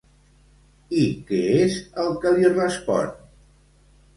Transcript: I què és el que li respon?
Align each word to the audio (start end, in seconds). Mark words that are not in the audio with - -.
I 1.01 1.03
què 1.27 1.41
és 1.65 1.77
el 2.05 2.17
que 2.25 2.33
li 2.39 2.51
respon? 2.57 3.13